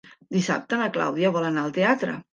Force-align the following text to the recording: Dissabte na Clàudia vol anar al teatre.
Dissabte 0.35 0.79
na 0.79 0.87
Clàudia 0.97 1.33
vol 1.39 1.47
anar 1.51 1.67
al 1.67 1.77
teatre. 1.77 2.17